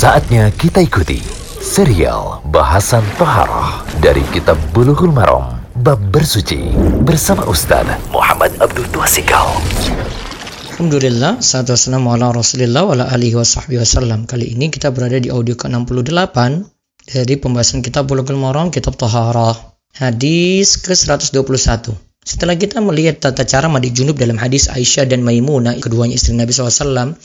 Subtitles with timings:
[0.00, 1.20] Saatnya kita ikuti
[1.60, 6.72] serial bahasan Toharoh dari Kitab Bulughul Maram Bab Bersuci
[7.04, 9.44] bersama Ustaz Muhammad Abdul Tuasikal.
[10.72, 14.24] Alhamdulillah, salatu wassalamu ala rasulillah wa alihi wa sahbihi wasallam.
[14.24, 16.36] Kali ini kita berada di audio ke-68
[17.12, 19.52] dari pembahasan kitab Bulughul Maram, kitab Taharah.
[20.00, 22.09] Hadis ke-121.
[22.20, 26.52] Setelah kita melihat tata cara mandi junub dalam hadis Aisyah dan Maimunah, keduanya istri Nabi
[26.52, 27.16] SAW,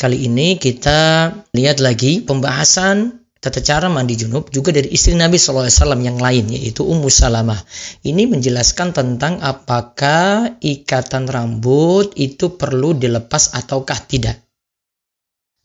[0.00, 5.68] kali ini kita lihat lagi pembahasan tata cara mandi junub juga dari istri Nabi SAW
[6.00, 7.60] yang lain, yaitu Ummu Salamah.
[8.00, 14.40] Ini menjelaskan tentang apakah ikatan rambut itu perlu dilepas ataukah tidak.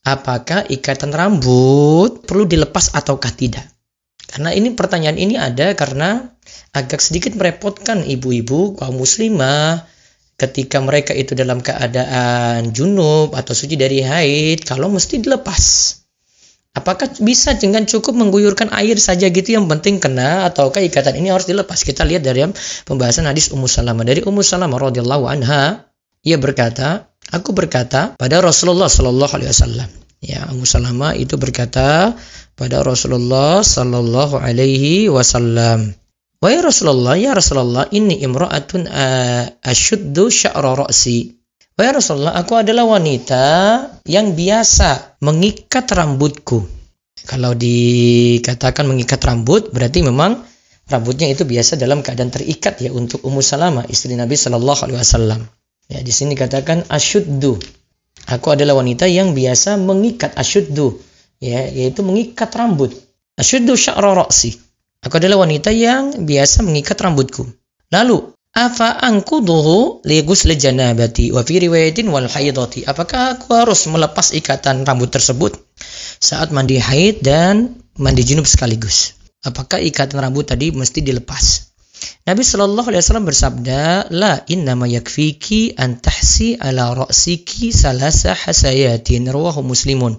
[0.03, 3.63] Apakah ikatan rambut perlu dilepas ataukah tidak?
[4.26, 6.34] Karena ini pertanyaan ini ada karena
[6.75, 9.88] agak sedikit merepotkan ibu-ibu kaum muslimah
[10.35, 15.63] ketika mereka itu dalam keadaan junub atau suci dari haid kalau mesti dilepas.
[16.75, 21.48] Apakah bisa dengan cukup mengguyurkan air saja gitu yang penting kena ataukah ikatan ini harus
[21.48, 21.87] dilepas?
[21.87, 22.43] Kita lihat dari
[22.84, 25.87] pembahasan hadis Ummu Salamah dari Ummu Salamah radhiyallahu anha
[26.27, 29.90] ia berkata, aku berkata pada Rasulullah sallallahu alaihi wasallam.
[30.20, 32.12] Ya, Ummu Salamah itu berkata
[32.59, 35.96] pada Rasulullah sallallahu alaihi wasallam.
[36.46, 38.85] Wahai Rasulullah, ya Rasulullah, ini imra'atun
[39.65, 41.34] asyuddu sya'ra ra'si.
[41.74, 43.41] Wahai Rasulullah, aku adalah wanita
[44.05, 46.62] yang biasa mengikat rambutku.
[47.26, 50.46] Kalau dikatakan mengikat rambut, berarti memang
[50.85, 55.41] rambutnya itu biasa dalam keadaan terikat ya untuk Ummu Salamah, istri Nabi Shallallahu Alaihi Wasallam.
[55.90, 57.57] Ya, di sini katakan asyuddu.
[58.30, 60.93] Aku adalah wanita yang biasa mengikat asyuddu,
[61.41, 62.93] ya, yaitu mengikat rambut.
[63.34, 64.65] Asyuddu sya'ra ra'si.
[65.06, 67.45] Aku adalah wanita yang biasa mengikat rambutku.
[67.94, 72.89] Lalu, afa angkuduhu li ghusli janabati wa fi riwayatin wal haidati.
[72.89, 75.62] Apakah aku harus melepas ikatan rambut tersebut
[76.17, 79.13] saat mandi haid dan mandi junub sekaligus?
[79.45, 81.69] Apakah ikatan rambut tadi mesti dilepas?
[82.25, 89.30] Nabi Shallallahu Alaihi Wasallam bersabda, la inna ma yakfiki an tahsi ala ra'siki salasa hasayatin
[89.30, 90.18] rawahu muslimun.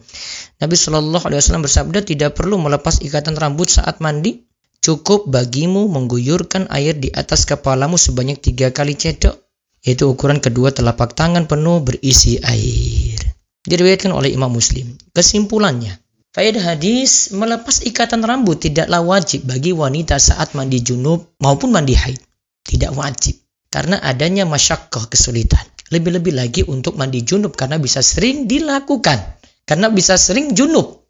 [0.62, 4.45] Nabi Shallallahu Alaihi Wasallam bersabda tidak perlu melepas ikatan rambut saat mandi
[4.86, 9.34] Cukup bagimu mengguyurkan air di atas kepalamu sebanyak tiga kali cedok,
[9.82, 13.18] yaitu ukuran kedua telapak tangan penuh berisi air.
[13.66, 14.94] Diriwayatkan oleh Imam Muslim.
[15.10, 15.90] Kesimpulannya,
[16.30, 22.22] faedah hadis melepas ikatan rambut tidaklah wajib bagi wanita saat mandi junub maupun mandi haid.
[22.62, 25.66] Tidak wajib karena adanya masyakkah kesulitan.
[25.90, 29.18] Lebih-lebih lagi untuk mandi junub karena bisa sering dilakukan.
[29.66, 31.05] Karena bisa sering junub.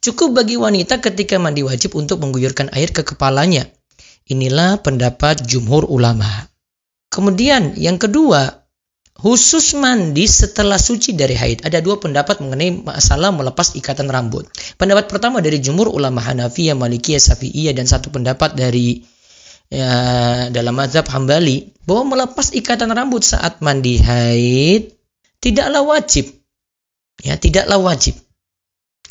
[0.00, 3.68] Cukup bagi wanita ketika mandi wajib untuk mengguyurkan air ke kepalanya.
[4.28, 6.28] Inilah pendapat jumhur ulama.
[7.10, 8.60] Kemudian yang kedua,
[9.18, 11.66] khusus mandi setelah suci dari haid.
[11.66, 14.46] Ada dua pendapat mengenai masalah melepas ikatan rambut.
[14.78, 19.02] Pendapat pertama dari jumhur ulama Hanafiyah, Malikiyah, Syafi'iyah dan satu pendapat dari
[19.68, 19.90] ya,
[20.54, 24.94] dalam mazhab Hambali bahwa melepas ikatan rambut saat mandi haid
[25.42, 26.30] tidaklah wajib.
[27.20, 28.16] Ya, tidaklah wajib.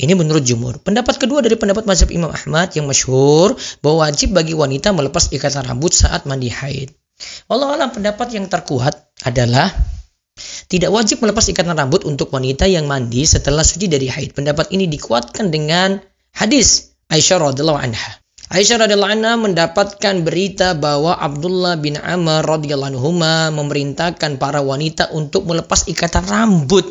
[0.00, 0.80] Ini menurut jumhur.
[0.80, 3.52] Pendapat kedua dari pendapat mazhab Imam Ahmad yang masyhur
[3.84, 6.88] bahwa wajib bagi wanita melepas ikatan rambut saat mandi haid.
[7.52, 8.96] Allah alam pendapat yang terkuat
[9.28, 9.68] adalah
[10.72, 14.32] tidak wajib melepas ikatan rambut untuk wanita yang mandi setelah suci dari haid.
[14.32, 16.00] Pendapat ini dikuatkan dengan
[16.32, 18.10] hadis Aisyah radhiallahu anha.
[18.48, 23.10] Aisyah radhiallahu anha mendapatkan berita bahwa Abdullah bin Amr radhiyallahu anhu
[23.52, 26.88] memerintahkan para wanita untuk melepas ikatan rambut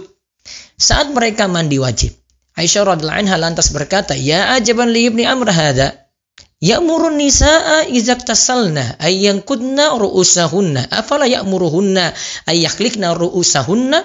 [0.77, 2.18] saat mereka mandi wajib.
[2.59, 5.95] Aisyah radhiallahu anha lantas berkata, "Ya ajaban li ibni Amr hadza."
[6.59, 12.11] Ya'murun nisaa idza tasalna ay yankudna ru'usahunna afala ya'muruhunna
[12.51, 13.99] ay yakhlikna ru'usahunna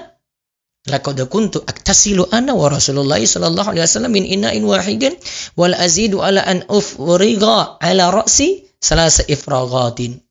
[0.86, 5.18] laqad kuntu aktasilu ana wa Rasulullah sallallahu alaihi wasallam min ina'in wahidin
[5.58, 10.22] wal azidu ala an ufriga ala ra'si salasa ifragatin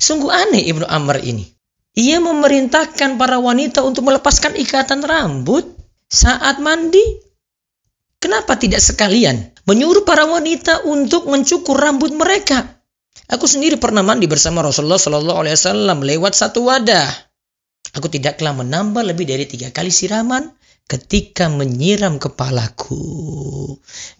[0.00, 1.44] Sungguh aneh Ibnu Amr ini.
[1.96, 5.79] Ia memerintahkan para wanita untuk melepaskan ikatan rambut
[6.10, 7.00] saat mandi.
[8.20, 12.84] Kenapa tidak sekalian menyuruh para wanita untuk mencukur rambut mereka?
[13.32, 17.08] Aku sendiri pernah mandi bersama Rasulullah Shallallahu Alaihi Wasallam lewat satu wadah.
[17.96, 20.52] Aku tidaklah menambah lebih dari tiga kali siraman
[20.84, 23.00] ketika menyiram kepalaku.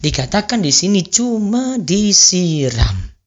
[0.00, 3.19] Dikatakan di sini cuma disiram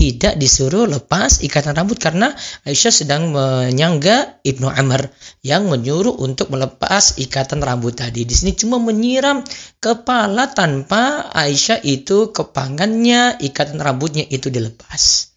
[0.00, 2.32] tidak disuruh lepas ikatan rambut karena
[2.64, 5.12] Aisyah sedang menyangga Ibnu Amr
[5.44, 8.24] yang menyuruh untuk melepas ikatan rambut tadi.
[8.24, 9.44] Di sini cuma menyiram
[9.76, 15.36] kepala tanpa Aisyah itu kepangannya ikatan rambutnya itu dilepas.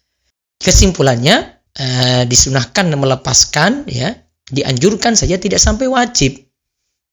[0.56, 4.16] Kesimpulannya eh, disunahkan melepaskan ya,
[4.48, 6.40] dianjurkan saja tidak sampai wajib.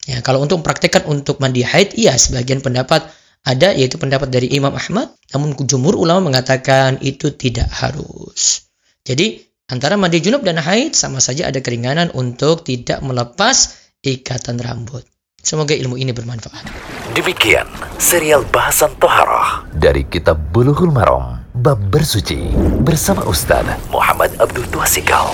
[0.08, 3.06] Ya, kalau untuk mempraktekkan untuk mandi haid, iya sebagian pendapat
[3.42, 8.70] ada yaitu pendapat dari Imam Ahmad, namun jumhur ulama mengatakan itu tidak harus.
[9.02, 15.02] Jadi antara mandi junub dan haid sama saja ada keringanan untuk tidak melepas ikatan rambut.
[15.42, 16.70] Semoga ilmu ini bermanfaat.
[17.18, 17.66] Demikian
[17.98, 22.54] serial bahasan Toharoh dari kitab Bulughul Maram Bab Bersuci
[22.86, 25.26] bersama Ustaz Muhammad Abdul Twasikal.